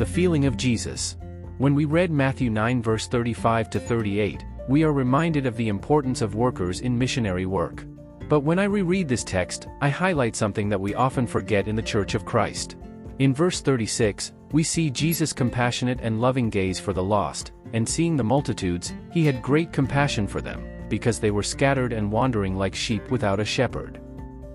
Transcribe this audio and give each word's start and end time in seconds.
The 0.00 0.06
feeling 0.06 0.46
of 0.46 0.56
Jesus. 0.56 1.18
When 1.58 1.74
we 1.74 1.84
read 1.84 2.10
Matthew 2.10 2.48
9 2.48 2.82
verse 2.82 3.06
35 3.06 3.68
to 3.68 3.78
38, 3.78 4.46
we 4.66 4.82
are 4.82 4.94
reminded 4.94 5.44
of 5.44 5.58
the 5.58 5.68
importance 5.68 6.22
of 6.22 6.34
workers 6.34 6.80
in 6.80 6.96
missionary 6.96 7.44
work. 7.44 7.84
But 8.26 8.40
when 8.40 8.58
I 8.58 8.64
reread 8.64 9.08
this 9.08 9.22
text, 9.22 9.68
I 9.82 9.90
highlight 9.90 10.34
something 10.34 10.70
that 10.70 10.80
we 10.80 10.94
often 10.94 11.26
forget 11.26 11.68
in 11.68 11.76
the 11.76 11.82
Church 11.82 12.14
of 12.14 12.24
Christ. 12.24 12.76
In 13.18 13.34
verse 13.34 13.60
36, 13.60 14.32
we 14.52 14.62
see 14.62 14.88
Jesus' 14.88 15.34
compassionate 15.34 16.00
and 16.00 16.18
loving 16.18 16.48
gaze 16.48 16.80
for 16.80 16.94
the 16.94 17.04
lost, 17.04 17.52
and 17.74 17.86
seeing 17.86 18.16
the 18.16 18.24
multitudes, 18.24 18.94
he 19.12 19.26
had 19.26 19.42
great 19.42 19.70
compassion 19.70 20.26
for 20.26 20.40
them, 20.40 20.64
because 20.88 21.20
they 21.20 21.30
were 21.30 21.42
scattered 21.42 21.92
and 21.92 22.10
wandering 22.10 22.56
like 22.56 22.74
sheep 22.74 23.10
without 23.10 23.38
a 23.38 23.44
shepherd. 23.44 24.00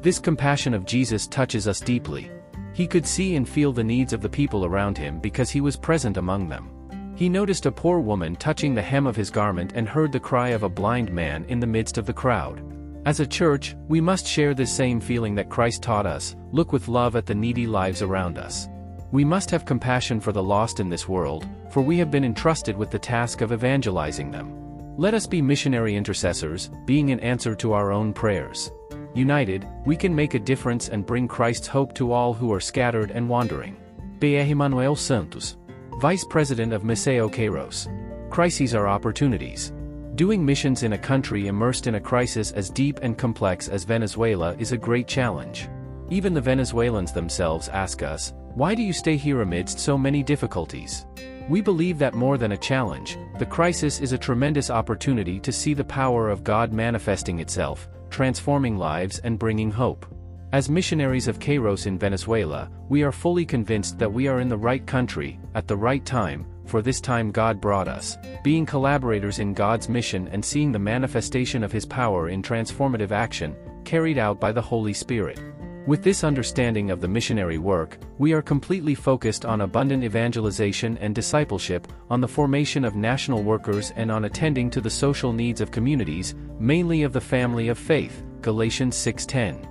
This 0.02 0.18
compassion 0.18 0.74
of 0.74 0.88
Jesus 0.88 1.28
touches 1.28 1.68
us 1.68 1.80
deeply. 1.80 2.32
He 2.76 2.88
could 2.88 3.08
see 3.08 3.38
and 3.38 3.48
feel 3.48 3.72
the 3.72 3.86
needs 3.86 4.12
of 4.12 4.22
the 4.22 4.28
people 4.28 4.66
around 4.66 4.98
him 4.98 5.20
because 5.20 5.50
he 5.50 5.62
was 5.62 5.78
present 5.78 6.18
among 6.18 6.50
them. 6.50 6.70
He 7.16 7.30
noticed 7.30 7.66
a 7.66 7.72
poor 7.72 8.02
woman 8.02 8.36
touching 8.36 8.76
the 8.76 8.82
hem 8.82 9.08
of 9.08 9.16
his 9.16 9.30
garment 9.30 9.72
and 9.76 9.88
heard 9.88 10.12
the 10.12 10.20
cry 10.20 10.50
of 10.50 10.64
a 10.64 10.70
blind 10.70 11.10
man 11.10 11.46
in 11.46 11.62
the 11.62 11.68
midst 11.68 11.98
of 11.98 12.06
the 12.06 12.12
crowd. 12.12 12.62
As 13.06 13.22
a 13.22 13.26
church, 13.26 13.78
we 13.88 14.02
must 14.02 14.28
share 14.28 14.54
this 14.54 14.74
same 14.74 15.00
feeling 15.00 15.36
that 15.36 15.50
Christ 15.50 15.84
taught 15.84 16.06
us, 16.06 16.36
look 16.52 16.74
with 16.74 16.90
love 16.90 17.16
at 17.16 17.26
the 17.26 17.34
needy 17.34 17.66
lives 17.66 18.02
around 18.02 18.38
us. 18.38 18.68
We 19.14 19.24
must 19.24 19.50
have 19.52 19.64
compassion 19.64 20.20
for 20.20 20.34
the 20.34 20.44
lost 20.44 20.82
in 20.82 20.90
this 20.90 21.08
world, 21.08 21.48
for 21.70 21.80
we 21.80 21.98
have 22.00 22.12
been 22.12 22.26
entrusted 22.26 22.76
with 22.76 22.92
the 22.92 23.00
task 23.00 23.40
of 23.40 23.54
evangelizing 23.54 24.32
them. 24.32 24.98
Let 24.98 25.14
us 25.14 25.28
be 25.28 25.42
missionary 25.42 25.96
intercessors, 25.96 26.70
being 26.86 27.10
an 27.12 27.22
answer 27.22 27.56
to 27.56 27.72
our 27.72 27.94
own 27.94 28.12
prayers. 28.12 28.70
United, 29.16 29.66
we 29.86 29.96
can 29.96 30.14
make 30.14 30.34
a 30.34 30.40
difference 30.40 30.90
and 30.90 31.06
bring 31.06 31.28
Christ's 31.28 31.68
hope 31.68 31.96
to 31.96 32.12
all 32.12 32.34
who 32.34 32.52
are 32.52 32.60
scattered 32.60 33.12
and 33.12 33.30
wandering. 33.30 33.78
B. 34.20 34.54
Manuel 34.54 34.96
Santos, 34.96 35.56
Vice 36.02 36.26
President 36.30 36.74
of 36.74 36.84
Missão 36.84 37.32
Kairos. 37.32 37.88
Crises 38.30 38.76
are 38.76 38.90
opportunities. 38.90 39.72
Doing 40.16 40.46
missions 40.46 40.84
in 40.84 40.94
a 40.94 40.98
country 40.98 41.48
immersed 41.48 41.88
in 41.88 41.96
a 41.96 42.00
crisis 42.00 42.52
as 42.52 42.70
deep 42.70 43.00
and 43.02 43.18
complex 43.18 43.70
as 43.70 43.86
Venezuela 43.86 44.54
is 44.60 44.74
a 44.74 44.78
great 44.78 45.08
challenge. 45.08 45.70
Even 46.10 46.34
the 46.34 46.42
Venezuelans 46.42 47.14
themselves 47.14 47.70
ask 47.70 48.04
us, 48.04 48.34
why 48.56 48.76
do 48.76 48.84
you 48.84 48.94
stay 48.94 49.16
here 49.16 49.42
amidst 49.42 49.80
so 49.80 49.98
many 49.98 50.24
difficulties? 50.24 51.06
We 51.48 51.62
believe 51.62 51.98
that 52.00 52.14
more 52.14 52.38
than 52.38 52.54
a 52.54 52.58
challenge, 52.58 53.18
the 53.40 53.46
crisis 53.46 54.02
is 54.02 54.12
a 54.12 54.18
tremendous 54.18 54.70
opportunity 54.70 55.40
to 55.40 55.52
see 55.52 55.74
the 55.74 55.84
power 55.84 56.30
of 56.30 56.44
God 56.44 56.74
manifesting 56.74 57.40
itself, 57.40 57.88
transforming 58.10 58.78
lives 58.78 59.20
and 59.20 59.40
bringing 59.40 59.72
hope. 59.72 60.06
As 60.52 60.70
missionaries 60.70 61.28
of 61.28 61.40
Kairos 61.40 61.86
in 61.86 62.00
Venezuela, 62.00 62.70
we 62.88 63.04
are 63.04 63.12
fully 63.12 63.46
convinced 63.46 64.00
that 64.00 64.14
we 64.14 64.28
are 64.28 64.40
in 64.40 64.48
the 64.48 64.58
right 64.58 64.86
country, 64.86 65.40
at 65.54 65.68
the 65.68 65.76
right 65.76 66.06
time, 66.06 66.46
for 66.66 66.82
this 66.82 67.02
time 67.02 67.32
God 67.32 67.60
brought 67.60 67.88
us, 67.88 68.18
being 68.44 68.66
collaborators 68.66 69.40
in 69.40 69.54
God's 69.54 69.90
mission 69.90 70.28
and 70.30 70.44
seeing 70.44 70.72
the 70.72 70.80
manifestation 70.80 71.64
of 71.64 71.72
His 71.72 71.86
power 71.86 72.30
in 72.30 72.42
transformative 72.42 73.12
action, 73.12 73.56
carried 73.84 74.18
out 74.18 74.40
by 74.40 74.52
the 74.52 74.62
Holy 74.62 74.94
Spirit. 74.94 75.40
With 75.88 76.02
this 76.02 76.24
understanding 76.24 76.90
of 76.90 77.00
the 77.00 77.08
missionary 77.08 77.60
work, 77.60 78.00
we 78.18 78.34
are 78.34 78.42
completely 78.42 78.96
focused 78.96 79.46
on 79.46 79.62
abundant 79.62 80.04
evangelization 80.04 80.98
and 80.98 81.14
discipleship, 81.14 81.88
on 82.10 82.20
the 82.20 82.28
formation 82.28 82.84
of 82.84 82.96
national 82.96 83.44
workers 83.44 83.94
and 83.96 84.12
on 84.12 84.26
attending 84.26 84.72
to 84.72 84.82
the 84.82 84.90
social 84.90 85.32
needs 85.32 85.62
of 85.62 85.70
communities, 85.70 86.34
mainly 86.58 87.04
of 87.04 87.14
the 87.14 87.22
family 87.22 87.68
of 87.68 87.78
faith, 87.78 88.24
Galatians 88.42 88.96
6:10. 88.96 89.68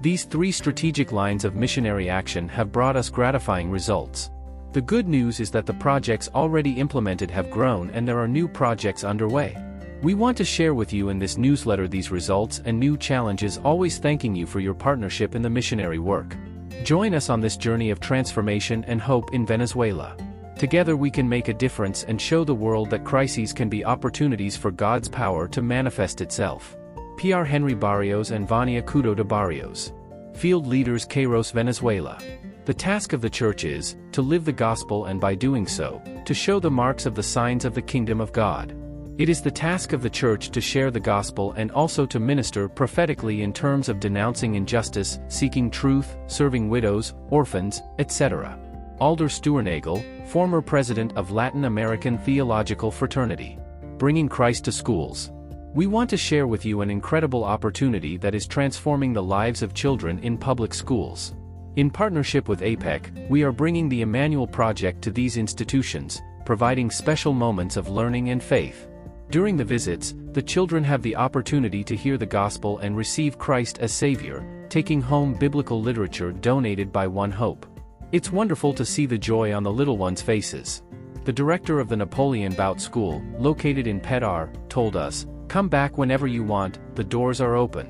These 0.00 0.24
three 0.24 0.50
strategic 0.50 1.12
lines 1.12 1.44
of 1.44 1.56
missionary 1.56 2.08
action 2.08 2.48
have 2.48 2.72
brought 2.72 2.96
us 2.96 3.10
gratifying 3.10 3.70
results. 3.70 4.30
The 4.72 4.80
good 4.80 5.08
news 5.08 5.40
is 5.40 5.50
that 5.50 5.66
the 5.66 5.74
projects 5.74 6.30
already 6.34 6.72
implemented 6.80 7.30
have 7.32 7.50
grown 7.50 7.90
and 7.90 8.08
there 8.08 8.18
are 8.18 8.28
new 8.28 8.48
projects 8.48 9.04
underway. 9.04 9.58
We 10.02 10.14
want 10.14 10.38
to 10.38 10.46
share 10.46 10.72
with 10.72 10.94
you 10.94 11.10
in 11.10 11.18
this 11.18 11.36
newsletter 11.36 11.86
these 11.86 12.10
results 12.10 12.62
and 12.64 12.80
new 12.80 12.96
challenges 12.96 13.58
always 13.58 13.98
thanking 13.98 14.34
you 14.34 14.46
for 14.46 14.58
your 14.58 14.72
partnership 14.72 15.34
in 15.34 15.42
the 15.42 15.50
missionary 15.50 15.98
work. 15.98 16.38
Join 16.84 17.14
us 17.14 17.28
on 17.28 17.42
this 17.42 17.58
journey 17.58 17.90
of 17.90 18.00
transformation 18.00 18.82
and 18.84 18.98
hope 18.98 19.34
in 19.34 19.44
Venezuela. 19.44 20.16
Together 20.56 20.96
we 20.96 21.10
can 21.10 21.28
make 21.28 21.48
a 21.48 21.54
difference 21.54 22.04
and 22.04 22.18
show 22.18 22.44
the 22.44 22.54
world 22.54 22.88
that 22.88 23.04
crises 23.04 23.52
can 23.52 23.68
be 23.68 23.84
opportunities 23.84 24.56
for 24.56 24.70
God's 24.70 25.06
power 25.06 25.46
to 25.48 25.60
manifest 25.60 26.22
itself. 26.22 26.78
PR 27.18 27.42
Henry 27.42 27.74
Barrios 27.74 28.30
and 28.30 28.48
Vania 28.48 28.80
Cudo 28.80 29.14
de 29.14 29.22
Barrios. 29.22 29.92
Field 30.32 30.66
Leaders 30.66 31.04
Kairos 31.04 31.52
Venezuela. 31.52 32.18
The 32.64 32.72
task 32.72 33.12
of 33.12 33.20
the 33.20 33.28
church 33.28 33.64
is, 33.64 33.96
to 34.12 34.22
live 34.22 34.46
the 34.46 34.52
gospel 34.52 35.04
and 35.06 35.20
by 35.20 35.34
doing 35.34 35.66
so, 35.66 36.00
to 36.24 36.32
show 36.32 36.58
the 36.58 36.70
marks 36.70 37.04
of 37.04 37.14
the 37.14 37.22
signs 37.22 37.66
of 37.66 37.74
the 37.74 37.82
kingdom 37.82 38.18
of 38.18 38.32
God. 38.32 38.74
It 39.18 39.28
is 39.28 39.42
the 39.42 39.50
task 39.50 39.92
of 39.92 40.02
the 40.02 40.08
church 40.08 40.50
to 40.50 40.60
share 40.60 40.90
the 40.90 41.00
gospel 41.00 41.52
and 41.52 41.70
also 41.72 42.06
to 42.06 42.18
minister 42.18 42.68
prophetically 42.68 43.42
in 43.42 43.52
terms 43.52 43.88
of 43.88 44.00
denouncing 44.00 44.54
injustice, 44.54 45.20
seeking 45.28 45.70
truth, 45.70 46.16
serving 46.26 46.70
widows, 46.70 47.14
orphans, 47.28 47.82
etc. 47.98 48.58
Alder 48.98 49.28
Steuernagel, 49.28 50.26
former 50.26 50.62
president 50.62 51.12
of 51.16 51.30
Latin 51.30 51.66
American 51.66 52.16
Theological 52.18 52.90
Fraternity. 52.90 53.58
Bringing 53.98 54.28
Christ 54.28 54.64
to 54.64 54.72
schools. 54.72 55.30
We 55.74 55.86
want 55.86 56.10
to 56.10 56.16
share 56.16 56.46
with 56.46 56.64
you 56.64 56.80
an 56.80 56.90
incredible 56.90 57.44
opportunity 57.44 58.16
that 58.16 58.34
is 58.34 58.46
transforming 58.46 59.12
the 59.12 59.22
lives 59.22 59.62
of 59.62 59.74
children 59.74 60.18
in 60.20 60.36
public 60.36 60.74
schools. 60.74 61.34
In 61.76 61.90
partnership 61.90 62.48
with 62.48 62.62
APEC, 62.62 63.28
we 63.28 63.44
are 63.44 63.52
bringing 63.52 63.88
the 63.88 64.02
Emmanuel 64.02 64.46
Project 64.46 65.02
to 65.02 65.10
these 65.12 65.36
institutions, 65.36 66.20
providing 66.44 66.90
special 66.90 67.32
moments 67.32 67.76
of 67.76 67.88
learning 67.88 68.30
and 68.30 68.42
faith. 68.42 68.88
During 69.30 69.56
the 69.56 69.64
visits, 69.64 70.16
the 70.32 70.42
children 70.42 70.82
have 70.82 71.02
the 71.02 71.14
opportunity 71.14 71.84
to 71.84 71.94
hear 71.94 72.18
the 72.18 72.26
gospel 72.26 72.78
and 72.78 72.96
receive 72.96 73.38
Christ 73.38 73.78
as 73.78 73.92
Savior, 73.92 74.44
taking 74.68 75.00
home 75.00 75.34
biblical 75.34 75.80
literature 75.80 76.32
donated 76.32 76.92
by 76.92 77.06
One 77.06 77.30
Hope. 77.30 77.64
It's 78.10 78.32
wonderful 78.32 78.74
to 78.74 78.84
see 78.84 79.06
the 79.06 79.16
joy 79.16 79.54
on 79.54 79.62
the 79.62 79.70
little 79.70 79.96
ones' 79.96 80.20
faces. 80.20 80.82
The 81.24 81.32
director 81.32 81.78
of 81.78 81.88
the 81.88 81.96
Napoleon 81.96 82.54
Bout 82.54 82.80
School, 82.80 83.22
located 83.38 83.86
in 83.86 84.00
Pedar, 84.00 84.52
told 84.68 84.96
us, 84.96 85.28
Come 85.46 85.68
back 85.68 85.96
whenever 85.96 86.26
you 86.26 86.42
want, 86.42 86.80
the 86.96 87.04
doors 87.04 87.40
are 87.40 87.54
open. 87.54 87.88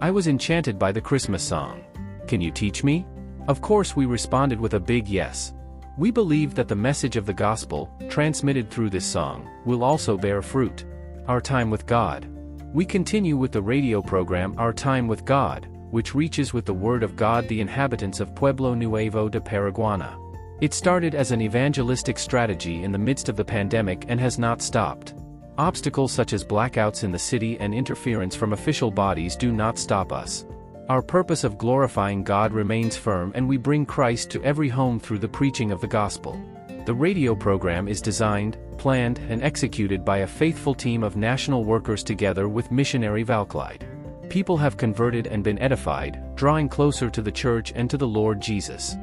I 0.00 0.10
was 0.10 0.26
enchanted 0.26 0.76
by 0.76 0.90
the 0.90 1.00
Christmas 1.00 1.42
song. 1.42 1.84
Can 2.26 2.40
you 2.40 2.50
teach 2.50 2.82
me? 2.82 3.06
Of 3.46 3.60
course 3.60 3.94
we 3.94 4.06
responded 4.06 4.60
with 4.60 4.74
a 4.74 4.80
big 4.80 5.06
yes. 5.06 5.52
We 5.96 6.10
believe 6.10 6.54
that 6.54 6.68
the 6.68 6.76
message 6.76 7.16
of 7.16 7.26
the 7.26 7.34
gospel, 7.34 7.90
transmitted 8.08 8.70
through 8.70 8.90
this 8.90 9.04
song, 9.04 9.48
will 9.64 9.84
also 9.84 10.16
bear 10.16 10.40
fruit. 10.40 10.84
Our 11.26 11.40
Time 11.40 11.70
with 11.70 11.86
God. 11.86 12.26
We 12.72 12.84
continue 12.84 13.36
with 13.36 13.52
the 13.52 13.62
radio 13.62 14.00
program 14.00 14.54
Our 14.56 14.72
Time 14.72 15.08
with 15.08 15.24
God, 15.24 15.68
which 15.90 16.14
reaches 16.14 16.52
with 16.52 16.64
the 16.64 16.74
Word 16.74 17.02
of 17.02 17.16
God 17.16 17.48
the 17.48 17.60
inhabitants 17.60 18.20
of 18.20 18.34
Pueblo 18.34 18.74
Nuevo 18.74 19.28
de 19.28 19.40
Paraguana. 19.40 20.16
It 20.60 20.74
started 20.74 21.14
as 21.14 21.32
an 21.32 21.42
evangelistic 21.42 22.18
strategy 22.18 22.84
in 22.84 22.92
the 22.92 22.98
midst 22.98 23.28
of 23.28 23.36
the 23.36 23.44
pandemic 23.44 24.04
and 24.08 24.20
has 24.20 24.38
not 24.38 24.62
stopped. 24.62 25.14
Obstacles 25.58 26.12
such 26.12 26.32
as 26.32 26.44
blackouts 26.44 27.02
in 27.02 27.12
the 27.12 27.18
city 27.18 27.58
and 27.60 27.74
interference 27.74 28.36
from 28.36 28.52
official 28.52 28.90
bodies 28.90 29.36
do 29.36 29.52
not 29.52 29.78
stop 29.78 30.12
us. 30.12 30.44
Our 30.90 31.02
purpose 31.02 31.44
of 31.44 31.56
glorifying 31.56 32.24
God 32.24 32.52
remains 32.52 32.96
firm 32.96 33.30
and 33.36 33.48
we 33.48 33.58
bring 33.58 33.86
Christ 33.86 34.28
to 34.30 34.42
every 34.42 34.68
home 34.68 34.98
through 34.98 35.20
the 35.20 35.28
preaching 35.28 35.70
of 35.70 35.80
the 35.80 35.86
gospel. 35.86 36.36
The 36.84 36.92
radio 36.92 37.36
program 37.36 37.86
is 37.86 38.00
designed, 38.00 38.58
planned, 38.76 39.20
and 39.28 39.40
executed 39.40 40.04
by 40.04 40.18
a 40.18 40.26
faithful 40.26 40.74
team 40.74 41.04
of 41.04 41.14
national 41.14 41.62
workers 41.64 42.02
together 42.02 42.48
with 42.48 42.72
missionary 42.72 43.24
Valclyde. 43.24 43.86
People 44.30 44.56
have 44.56 44.76
converted 44.76 45.28
and 45.28 45.44
been 45.44 45.60
edified, 45.60 46.20
drawing 46.34 46.68
closer 46.68 47.08
to 47.08 47.22
the 47.22 47.30
church 47.30 47.72
and 47.76 47.88
to 47.88 47.96
the 47.96 48.08
Lord 48.08 48.40
Jesus. 48.40 48.96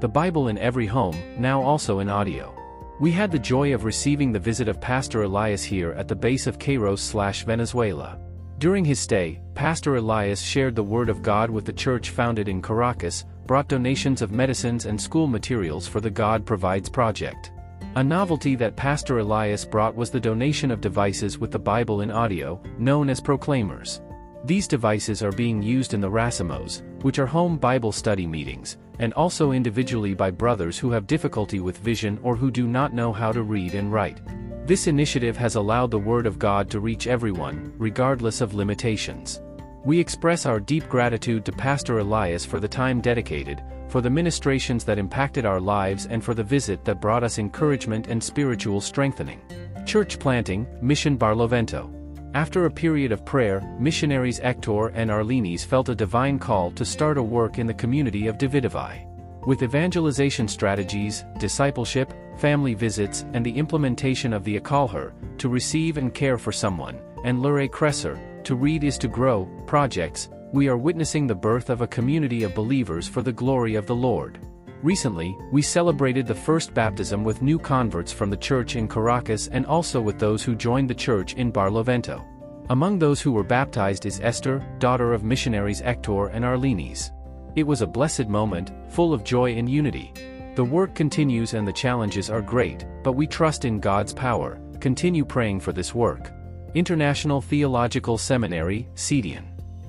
The 0.00 0.08
Bible 0.08 0.48
in 0.48 0.56
every 0.56 0.86
home, 0.86 1.22
now 1.38 1.60
also 1.60 1.98
in 1.98 2.08
audio. 2.08 2.54
We 3.00 3.10
had 3.12 3.30
the 3.30 3.38
joy 3.38 3.74
of 3.74 3.84
receiving 3.84 4.32
the 4.32 4.38
visit 4.38 4.66
of 4.66 4.80
Pastor 4.80 5.24
Elias 5.24 5.62
here 5.62 5.92
at 5.92 6.08
the 6.08 6.16
base 6.16 6.46
of 6.46 6.58
Kairos 6.58 7.00
slash 7.00 7.44
Venezuela. 7.44 8.18
During 8.58 8.84
his 8.84 9.00
stay, 9.00 9.40
Pastor 9.54 9.96
Elias 9.96 10.40
shared 10.40 10.76
the 10.76 10.82
Word 10.82 11.08
of 11.08 11.22
God 11.22 11.50
with 11.50 11.64
the 11.64 11.72
church 11.72 12.10
founded 12.10 12.48
in 12.48 12.62
Caracas, 12.62 13.24
brought 13.46 13.68
donations 13.68 14.22
of 14.22 14.30
medicines 14.30 14.86
and 14.86 15.00
school 15.00 15.26
materials 15.26 15.88
for 15.88 16.00
the 16.00 16.10
God 16.10 16.46
Provides 16.46 16.88
project. 16.88 17.50
A 17.96 18.02
novelty 18.02 18.54
that 18.56 18.76
Pastor 18.76 19.18
Elias 19.18 19.64
brought 19.64 19.94
was 19.94 20.10
the 20.10 20.20
donation 20.20 20.70
of 20.70 20.80
devices 20.80 21.38
with 21.38 21.50
the 21.50 21.58
Bible 21.58 22.00
in 22.00 22.10
audio, 22.10 22.60
known 22.78 23.10
as 23.10 23.20
proclaimers. 23.20 24.00
These 24.44 24.68
devices 24.68 25.22
are 25.22 25.32
being 25.32 25.62
used 25.62 25.94
in 25.94 26.00
the 26.00 26.10
Racimos, 26.10 26.82
which 27.02 27.18
are 27.18 27.26
home 27.26 27.56
Bible 27.56 27.92
study 27.92 28.26
meetings, 28.26 28.76
and 28.98 29.12
also 29.14 29.52
individually 29.52 30.14
by 30.14 30.30
brothers 30.30 30.78
who 30.78 30.90
have 30.90 31.06
difficulty 31.06 31.60
with 31.60 31.78
vision 31.78 32.18
or 32.22 32.36
who 32.36 32.50
do 32.50 32.66
not 32.66 32.94
know 32.94 33.12
how 33.12 33.32
to 33.32 33.42
read 33.42 33.74
and 33.74 33.92
write. 33.92 34.20
This 34.66 34.86
initiative 34.86 35.36
has 35.36 35.56
allowed 35.56 35.90
the 35.90 35.98
Word 35.98 36.24
of 36.24 36.38
God 36.38 36.70
to 36.70 36.80
reach 36.80 37.06
everyone, 37.06 37.74
regardless 37.76 38.40
of 38.40 38.54
limitations. 38.54 39.42
We 39.84 40.00
express 40.00 40.46
our 40.46 40.58
deep 40.58 40.88
gratitude 40.88 41.44
to 41.44 41.52
Pastor 41.52 41.98
Elias 41.98 42.46
for 42.46 42.58
the 42.60 42.68
time 42.68 43.02
dedicated, 43.02 43.62
for 43.88 44.00
the 44.00 44.08
ministrations 44.08 44.82
that 44.84 44.98
impacted 44.98 45.44
our 45.44 45.60
lives 45.60 46.06
and 46.06 46.24
for 46.24 46.32
the 46.32 46.42
visit 46.42 46.82
that 46.86 47.02
brought 47.02 47.22
us 47.22 47.38
encouragement 47.38 48.06
and 48.06 48.24
spiritual 48.24 48.80
strengthening. 48.80 49.42
Church 49.84 50.18
planting, 50.18 50.66
Mission 50.80 51.18
Barlovento. 51.18 51.90
After 52.32 52.64
a 52.64 52.70
period 52.70 53.12
of 53.12 53.26
prayer, 53.26 53.60
missionaries 53.78 54.38
Hector 54.38 54.88
and 54.94 55.10
Arlenis 55.10 55.62
felt 55.62 55.90
a 55.90 55.94
divine 55.94 56.38
call 56.38 56.70
to 56.70 56.86
start 56.86 57.18
a 57.18 57.22
work 57.22 57.58
in 57.58 57.66
the 57.66 57.74
community 57.74 58.28
of 58.28 58.38
Davidovai. 58.38 59.13
With 59.46 59.62
evangelization 59.62 60.48
strategies, 60.48 61.24
discipleship, 61.38 62.14
family 62.38 62.72
visits, 62.72 63.26
and 63.34 63.44
the 63.44 63.54
implementation 63.54 64.32
of 64.32 64.42
the 64.42 64.58
Acolher, 64.58 65.12
to 65.36 65.50
receive 65.50 65.98
and 65.98 66.14
care 66.14 66.38
for 66.38 66.50
someone, 66.50 66.98
and 67.24 67.42
Lure 67.42 67.68
Crescer, 67.68 68.18
to 68.44 68.54
read 68.54 68.84
is 68.84 68.96
to 68.98 69.08
grow, 69.08 69.44
projects, 69.66 70.30
we 70.52 70.68
are 70.68 70.78
witnessing 70.78 71.26
the 71.26 71.34
birth 71.34 71.68
of 71.68 71.82
a 71.82 71.86
community 71.86 72.42
of 72.42 72.54
believers 72.54 73.06
for 73.06 73.20
the 73.20 73.32
glory 73.32 73.74
of 73.74 73.86
the 73.86 73.94
Lord. 73.94 74.38
Recently, 74.82 75.36
we 75.52 75.60
celebrated 75.60 76.26
the 76.26 76.34
first 76.34 76.72
baptism 76.72 77.22
with 77.22 77.42
new 77.42 77.58
converts 77.58 78.12
from 78.12 78.30
the 78.30 78.36
church 78.36 78.76
in 78.76 78.88
Caracas 78.88 79.48
and 79.48 79.66
also 79.66 80.00
with 80.00 80.18
those 80.18 80.42
who 80.42 80.54
joined 80.54 80.88
the 80.88 80.94
church 80.94 81.34
in 81.34 81.52
Barlovento. 81.52 82.24
Among 82.70 82.98
those 82.98 83.20
who 83.20 83.32
were 83.32 83.44
baptized 83.44 84.06
is 84.06 84.20
Esther, 84.20 84.64
daughter 84.78 85.12
of 85.12 85.22
missionaries 85.22 85.80
Hector 85.80 86.28
and 86.28 86.44
Arlenis. 86.44 87.10
It 87.56 87.66
was 87.66 87.82
a 87.82 87.86
blessed 87.86 88.28
moment, 88.28 88.72
full 88.88 89.14
of 89.14 89.22
joy 89.22 89.54
and 89.54 89.70
unity. 89.70 90.12
The 90.56 90.64
work 90.64 90.96
continues 90.96 91.54
and 91.54 91.66
the 91.66 91.72
challenges 91.72 92.28
are 92.28 92.42
great, 92.42 92.84
but 93.04 93.12
we 93.12 93.28
trust 93.28 93.64
in 93.64 93.78
God's 93.78 94.12
power, 94.12 94.60
continue 94.80 95.24
praying 95.24 95.60
for 95.60 95.72
this 95.72 95.94
work. 95.94 96.32
International 96.74 97.40
Theological 97.40 98.18
Seminary, 98.18 98.88
CEDIAN. 98.96 99.44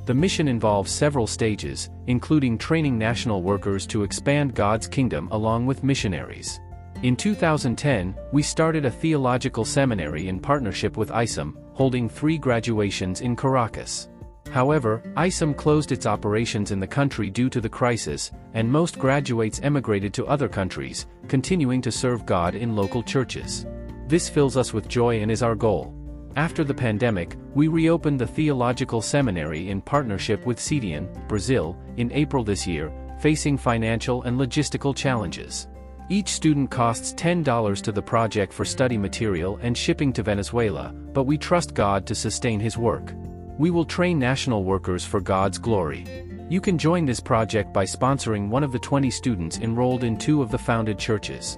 The 0.05 0.13
mission 0.13 0.47
involves 0.47 0.91
several 0.91 1.25
stages, 1.25 1.89
including 2.05 2.59
training 2.59 2.99
national 2.99 3.41
workers 3.41 3.87
to 3.87 4.03
expand 4.03 4.53
God's 4.53 4.85
kingdom 4.85 5.27
along 5.31 5.65
with 5.65 5.83
missionaries. 5.83 6.59
In 7.01 7.15
2010, 7.15 8.15
we 8.31 8.43
started 8.43 8.85
a 8.85 8.91
theological 8.91 9.65
seminary 9.65 10.27
in 10.27 10.39
partnership 10.39 10.97
with 10.97 11.09
ISOM, 11.09 11.55
holding 11.73 12.07
three 12.07 12.37
graduations 12.37 13.21
in 13.21 13.35
Caracas. 13.35 14.07
However, 14.51 15.03
ISOM 15.17 15.55
closed 15.55 15.91
its 15.91 16.05
operations 16.05 16.71
in 16.71 16.79
the 16.79 16.87
country 16.87 17.29
due 17.29 17.49
to 17.49 17.59
the 17.59 17.69
crisis, 17.69 18.31
and 18.53 18.71
most 18.71 18.97
graduates 18.97 19.59
emigrated 19.63 20.13
to 20.13 20.27
other 20.27 20.47
countries, 20.47 21.07
continuing 21.27 21.81
to 21.81 21.91
serve 21.91 22.25
God 22.25 22.55
in 22.55 22.75
local 22.75 23.03
churches. 23.03 23.65
This 24.07 24.29
fills 24.29 24.55
us 24.55 24.73
with 24.73 24.87
joy 24.87 25.21
and 25.21 25.31
is 25.31 25.43
our 25.43 25.55
goal. 25.55 25.93
After 26.35 26.63
the 26.63 26.73
pandemic, 26.73 27.37
we 27.53 27.67
reopened 27.67 28.19
the 28.19 28.27
Theological 28.27 29.01
Seminary 29.01 29.69
in 29.69 29.81
partnership 29.81 30.45
with 30.45 30.59
CEDIAN, 30.59 31.07
Brazil, 31.27 31.77
in 31.97 32.11
April 32.11 32.43
this 32.43 32.67
year, 32.67 32.91
facing 33.19 33.57
financial 33.57 34.23
and 34.23 34.37
logistical 34.37 34.95
challenges. 34.95 35.67
Each 36.07 36.29
student 36.29 36.69
costs 36.69 37.13
$10 37.13 37.81
to 37.81 37.91
the 37.91 38.01
project 38.01 38.53
for 38.53 38.63
study 38.63 38.97
material 38.97 39.57
and 39.61 39.75
shipping 39.75 40.13
to 40.13 40.23
Venezuela, 40.23 40.93
but 40.93 41.23
we 41.23 41.37
trust 41.37 41.73
God 41.73 42.05
to 42.05 42.13
sustain 42.13 42.59
his 42.59 42.77
work. 42.77 43.13
We 43.57 43.71
will 43.71 43.85
train 43.85 44.19
national 44.19 44.65
workers 44.65 45.05
for 45.05 45.21
God's 45.21 45.57
glory. 45.57 46.05
You 46.49 46.59
can 46.59 46.77
join 46.77 47.05
this 47.05 47.21
project 47.21 47.71
by 47.71 47.85
sponsoring 47.85 48.49
one 48.49 48.63
of 48.63 48.73
the 48.73 48.79
20 48.79 49.09
students 49.09 49.59
enrolled 49.59 50.03
in 50.03 50.17
two 50.17 50.41
of 50.41 50.51
the 50.51 50.57
founded 50.57 50.99
churches. 50.99 51.57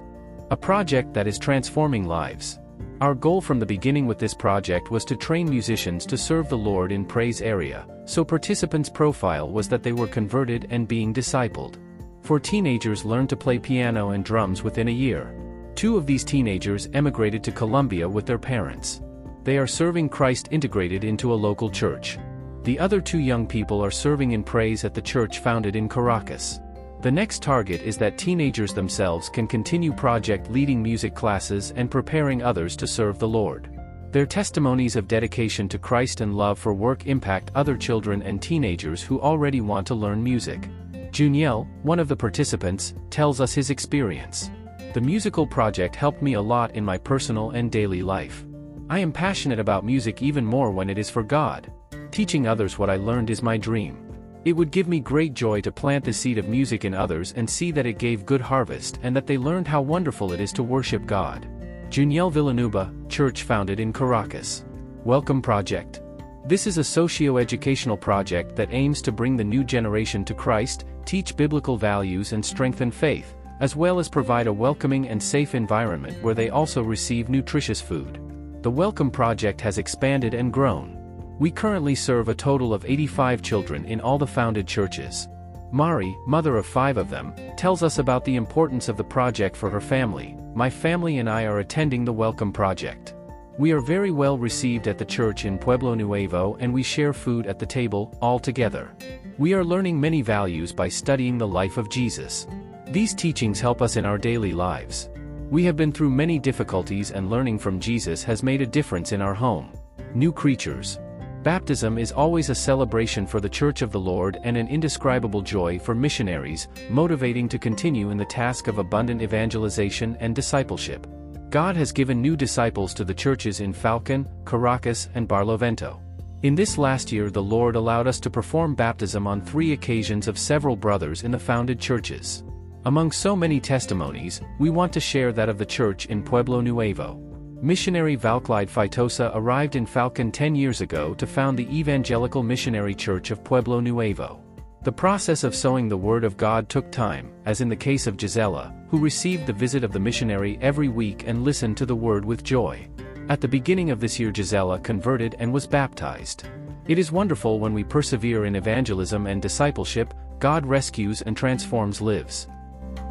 A 0.50 0.56
project 0.56 1.12
that 1.14 1.26
is 1.26 1.38
transforming 1.38 2.06
lives. 2.06 2.60
Our 3.00 3.14
goal 3.14 3.40
from 3.40 3.58
the 3.58 3.66
beginning 3.66 4.06
with 4.06 4.18
this 4.18 4.32
project 4.32 4.90
was 4.90 5.04
to 5.06 5.16
train 5.16 5.50
musicians 5.50 6.06
to 6.06 6.16
serve 6.16 6.48
the 6.48 6.56
Lord 6.56 6.92
in 6.92 7.04
praise 7.04 7.42
area, 7.42 7.86
so 8.06 8.24
participants' 8.24 8.88
profile 8.88 9.50
was 9.50 9.68
that 9.68 9.82
they 9.82 9.92
were 9.92 10.06
converted 10.06 10.68
and 10.70 10.86
being 10.86 11.12
discipled. 11.12 11.76
Four 12.22 12.38
teenagers 12.38 13.04
learned 13.04 13.28
to 13.30 13.36
play 13.36 13.58
piano 13.58 14.10
and 14.10 14.24
drums 14.24 14.62
within 14.62 14.88
a 14.88 14.92
year. 14.92 15.34
Two 15.74 15.96
of 15.96 16.06
these 16.06 16.24
teenagers 16.24 16.88
emigrated 16.92 17.42
to 17.44 17.52
Colombia 17.52 18.08
with 18.08 18.26
their 18.26 18.38
parents. 18.38 19.00
They 19.44 19.58
are 19.58 19.66
serving 19.66 20.08
Christ 20.08 20.48
integrated 20.50 21.04
into 21.04 21.32
a 21.32 21.34
local 21.34 21.70
church. 21.70 22.18
The 22.64 22.78
other 22.78 23.00
two 23.00 23.18
young 23.18 23.46
people 23.46 23.82
are 23.82 23.90
serving 23.90 24.32
in 24.32 24.42
praise 24.42 24.84
at 24.84 24.94
the 24.94 25.02
church 25.02 25.38
founded 25.38 25.76
in 25.76 25.88
Caracas. 25.88 26.60
The 27.00 27.10
next 27.10 27.42
target 27.42 27.80
is 27.82 27.96
that 27.98 28.18
teenagers 28.18 28.74
themselves 28.74 29.28
can 29.28 29.46
continue 29.46 29.92
project 29.92 30.50
leading 30.50 30.82
music 30.82 31.14
classes 31.14 31.72
and 31.76 31.90
preparing 31.90 32.42
others 32.42 32.76
to 32.76 32.86
serve 32.86 33.18
the 33.18 33.28
Lord. 33.28 33.70
Their 34.10 34.26
testimonies 34.26 34.96
of 34.96 35.06
dedication 35.06 35.68
to 35.68 35.78
Christ 35.78 36.22
and 36.22 36.34
love 36.34 36.58
for 36.58 36.74
work 36.74 37.06
impact 37.06 37.52
other 37.54 37.76
children 37.76 38.22
and 38.22 38.42
teenagers 38.42 39.02
who 39.02 39.20
already 39.20 39.60
want 39.60 39.86
to 39.88 39.94
learn 39.94 40.24
music. 40.24 40.68
Juniel, 41.12 41.68
one 41.82 42.00
of 42.00 42.08
the 42.08 42.16
participants, 42.16 42.94
tells 43.10 43.40
us 43.40 43.52
his 43.52 43.70
experience. 43.70 44.50
The 44.94 45.00
musical 45.00 45.46
project 45.46 45.94
helped 45.94 46.22
me 46.22 46.34
a 46.34 46.40
lot 46.40 46.74
in 46.74 46.84
my 46.84 46.98
personal 46.98 47.50
and 47.50 47.70
daily 47.70 48.02
life. 48.02 48.44
I 48.90 49.00
am 49.00 49.12
passionate 49.12 49.58
about 49.58 49.84
music 49.84 50.22
even 50.22 50.46
more 50.46 50.70
when 50.70 50.88
it 50.88 50.96
is 50.96 51.10
for 51.10 51.22
God. 51.22 51.70
Teaching 52.10 52.48
others 52.48 52.78
what 52.78 52.88
I 52.88 52.96
learned 52.96 53.28
is 53.28 53.42
my 53.42 53.58
dream. 53.58 53.98
It 54.46 54.54
would 54.54 54.70
give 54.70 54.88
me 54.88 54.98
great 54.98 55.34
joy 55.34 55.60
to 55.60 55.70
plant 55.70 56.06
the 56.06 56.12
seed 56.12 56.38
of 56.38 56.48
music 56.48 56.86
in 56.86 56.94
others 56.94 57.34
and 57.36 57.48
see 57.48 57.70
that 57.72 57.84
it 57.84 57.98
gave 57.98 58.24
good 58.24 58.40
harvest 58.40 58.98
and 59.02 59.14
that 59.14 59.26
they 59.26 59.36
learned 59.36 59.68
how 59.68 59.82
wonderful 59.82 60.32
it 60.32 60.40
is 60.40 60.54
to 60.54 60.62
worship 60.62 61.04
God. 61.04 61.46
Juniel 61.90 62.30
Villanueva, 62.30 62.90
church 63.10 63.42
founded 63.42 63.78
in 63.78 63.92
Caracas. 63.92 64.64
Welcome 65.04 65.42
Project. 65.42 66.00
This 66.46 66.66
is 66.66 66.78
a 66.78 66.84
socio-educational 66.84 67.98
project 67.98 68.56
that 68.56 68.72
aims 68.72 69.02
to 69.02 69.12
bring 69.12 69.36
the 69.36 69.44
new 69.44 69.64
generation 69.64 70.24
to 70.24 70.32
Christ, 70.32 70.86
teach 71.04 71.36
biblical 71.36 71.76
values 71.76 72.32
and 72.32 72.42
strengthen 72.42 72.90
faith, 72.90 73.34
as 73.60 73.76
well 73.76 73.98
as 73.98 74.08
provide 74.08 74.46
a 74.46 74.52
welcoming 74.52 75.10
and 75.10 75.22
safe 75.22 75.54
environment 75.54 76.22
where 76.22 76.34
they 76.34 76.48
also 76.48 76.82
receive 76.82 77.28
nutritious 77.28 77.82
food. 77.82 78.18
The 78.60 78.70
Welcome 78.72 79.12
Project 79.12 79.60
has 79.60 79.78
expanded 79.78 80.34
and 80.34 80.52
grown. 80.52 80.98
We 81.38 81.48
currently 81.48 81.94
serve 81.94 82.28
a 82.28 82.34
total 82.34 82.74
of 82.74 82.84
85 82.84 83.40
children 83.40 83.84
in 83.84 84.00
all 84.00 84.18
the 84.18 84.26
founded 84.26 84.66
churches. 84.66 85.28
Mari, 85.70 86.12
mother 86.26 86.56
of 86.56 86.66
five 86.66 86.96
of 86.96 87.08
them, 87.08 87.32
tells 87.56 87.84
us 87.84 87.98
about 87.98 88.24
the 88.24 88.34
importance 88.34 88.88
of 88.88 88.96
the 88.96 89.04
project 89.04 89.56
for 89.56 89.70
her 89.70 89.80
family. 89.80 90.36
My 90.56 90.68
family 90.68 91.18
and 91.18 91.30
I 91.30 91.44
are 91.44 91.60
attending 91.60 92.04
the 92.04 92.12
Welcome 92.12 92.52
Project. 92.52 93.14
We 93.58 93.70
are 93.70 93.80
very 93.80 94.10
well 94.10 94.36
received 94.36 94.88
at 94.88 94.98
the 94.98 95.04
church 95.04 95.44
in 95.44 95.56
Pueblo 95.56 95.94
Nuevo 95.94 96.56
and 96.58 96.74
we 96.74 96.82
share 96.82 97.12
food 97.12 97.46
at 97.46 97.60
the 97.60 97.66
table, 97.66 98.18
all 98.20 98.40
together. 98.40 98.90
We 99.38 99.54
are 99.54 99.62
learning 99.62 100.00
many 100.00 100.20
values 100.20 100.72
by 100.72 100.88
studying 100.88 101.38
the 101.38 101.46
life 101.46 101.76
of 101.76 101.90
Jesus. 101.90 102.48
These 102.88 103.14
teachings 103.14 103.60
help 103.60 103.80
us 103.80 103.94
in 103.94 104.04
our 104.04 104.18
daily 104.18 104.52
lives. 104.52 105.10
We 105.50 105.64
have 105.64 105.76
been 105.76 105.92
through 105.92 106.10
many 106.10 106.38
difficulties 106.38 107.10
and 107.10 107.30
learning 107.30 107.58
from 107.58 107.80
Jesus 107.80 108.22
has 108.22 108.42
made 108.42 108.60
a 108.60 108.66
difference 108.66 109.12
in 109.12 109.22
our 109.22 109.32
home. 109.32 109.72
New 110.14 110.30
creatures. 110.30 110.98
Baptism 111.42 111.96
is 111.96 112.12
always 112.12 112.50
a 112.50 112.54
celebration 112.54 113.26
for 113.26 113.40
the 113.40 113.48
Church 113.48 113.80
of 113.80 113.90
the 113.90 113.98
Lord 113.98 114.36
and 114.44 114.58
an 114.58 114.68
indescribable 114.68 115.40
joy 115.40 115.78
for 115.78 115.94
missionaries, 115.94 116.68
motivating 116.90 117.48
to 117.48 117.58
continue 117.58 118.10
in 118.10 118.18
the 118.18 118.26
task 118.26 118.66
of 118.66 118.76
abundant 118.76 119.22
evangelization 119.22 120.18
and 120.20 120.36
discipleship. 120.36 121.06
God 121.48 121.76
has 121.76 121.92
given 121.92 122.20
new 122.20 122.36
disciples 122.36 122.92
to 122.92 123.04
the 123.04 123.14
churches 123.14 123.60
in 123.60 123.72
Falcon, 123.72 124.28
Caracas, 124.44 125.08
and 125.14 125.26
Barlovento. 125.26 125.98
In 126.42 126.56
this 126.56 126.76
last 126.76 127.10
year 127.10 127.30
the 127.30 127.42
Lord 127.42 127.74
allowed 127.74 128.06
us 128.06 128.20
to 128.20 128.28
perform 128.28 128.74
baptism 128.74 129.26
on 129.26 129.40
three 129.40 129.72
occasions 129.72 130.28
of 130.28 130.38
several 130.38 130.76
brothers 130.76 131.22
in 131.22 131.30
the 131.30 131.38
founded 131.38 131.80
churches. 131.80 132.44
Among 132.88 133.12
so 133.12 133.36
many 133.36 133.60
testimonies, 133.60 134.40
we 134.58 134.70
want 134.70 134.94
to 134.94 134.98
share 134.98 135.30
that 135.32 135.50
of 135.50 135.58
the 135.58 135.66
church 135.66 136.06
in 136.06 136.22
Pueblo 136.22 136.62
Nuevo. 136.62 137.20
Missionary 137.60 138.16
Valclyde 138.16 138.70
Feitosa 138.70 139.30
arrived 139.34 139.76
in 139.76 139.84
Falcon 139.84 140.32
10 140.32 140.54
years 140.54 140.80
ago 140.80 141.12
to 141.16 141.26
found 141.26 141.58
the 141.58 141.68
Evangelical 141.70 142.42
Missionary 142.42 142.94
Church 142.94 143.30
of 143.30 143.44
Pueblo 143.44 143.80
Nuevo. 143.80 144.42
The 144.84 144.90
process 144.90 145.44
of 145.44 145.54
sowing 145.54 145.90
the 145.90 145.98
Word 145.98 146.24
of 146.24 146.38
God 146.38 146.70
took 146.70 146.90
time, 146.90 147.30
as 147.44 147.60
in 147.60 147.68
the 147.68 147.76
case 147.76 148.06
of 148.06 148.16
Gisela, 148.16 148.74
who 148.88 148.98
received 148.98 149.46
the 149.46 149.52
visit 149.52 149.84
of 149.84 149.92
the 149.92 150.00
missionary 150.00 150.56
every 150.62 150.88
week 150.88 151.24
and 151.26 151.44
listened 151.44 151.76
to 151.76 151.84
the 151.84 151.94
Word 151.94 152.24
with 152.24 152.42
joy. 152.42 152.88
At 153.28 153.42
the 153.42 153.48
beginning 153.48 153.90
of 153.90 154.00
this 154.00 154.18
year 154.18 154.30
Gisela 154.30 154.78
converted 154.78 155.36
and 155.38 155.52
was 155.52 155.66
baptized. 155.66 156.48
It 156.86 156.98
is 156.98 157.12
wonderful 157.12 157.60
when 157.60 157.74
we 157.74 157.84
persevere 157.84 158.46
in 158.46 158.56
evangelism 158.56 159.26
and 159.26 159.42
discipleship, 159.42 160.14
God 160.38 160.64
rescues 160.64 161.20
and 161.20 161.36
transforms 161.36 162.00
lives. 162.00 162.48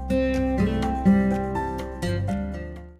Bye. 0.10 0.47